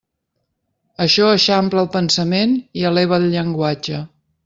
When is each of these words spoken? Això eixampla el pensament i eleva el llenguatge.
Això 1.05 1.27
eixampla 1.35 1.83
el 1.87 1.91
pensament 1.99 2.59
i 2.83 2.89
eleva 2.93 3.21
el 3.23 3.33
llenguatge. 3.37 4.05